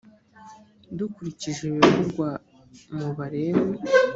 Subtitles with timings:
[0.97, 2.29] dukurikije ibivugwa
[2.97, 3.67] mu balewi